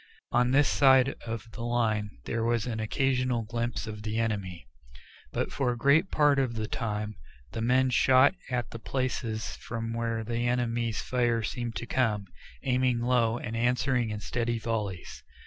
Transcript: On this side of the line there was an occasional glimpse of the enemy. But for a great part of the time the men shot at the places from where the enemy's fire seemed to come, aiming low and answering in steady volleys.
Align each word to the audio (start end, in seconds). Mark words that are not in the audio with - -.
On 0.31 0.49
this 0.49 0.67
side 0.67 1.13
of 1.27 1.45
the 1.51 1.61
line 1.61 2.09
there 2.25 2.43
was 2.43 2.65
an 2.65 2.79
occasional 2.79 3.43
glimpse 3.43 3.85
of 3.85 4.01
the 4.01 4.17
enemy. 4.17 4.65
But 5.31 5.51
for 5.51 5.71
a 5.71 5.77
great 5.77 6.09
part 6.09 6.39
of 6.39 6.55
the 6.55 6.67
time 6.67 7.17
the 7.51 7.61
men 7.61 7.91
shot 7.91 8.33
at 8.49 8.71
the 8.71 8.79
places 8.79 9.55
from 9.57 9.93
where 9.93 10.23
the 10.23 10.47
enemy's 10.47 11.03
fire 11.03 11.43
seemed 11.43 11.75
to 11.75 11.85
come, 11.85 12.25
aiming 12.63 13.01
low 13.01 13.37
and 13.37 13.55
answering 13.55 14.09
in 14.09 14.21
steady 14.21 14.57
volleys. 14.57 15.21